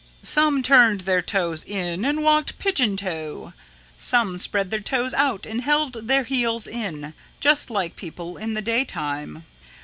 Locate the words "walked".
2.23-2.57